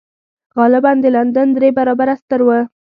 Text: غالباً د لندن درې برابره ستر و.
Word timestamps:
غالباً 0.57 0.91
د 1.01 1.05
لندن 1.15 1.47
درې 1.57 1.69
برابره 1.77 2.13
ستر 2.21 2.39
و. 2.45 2.49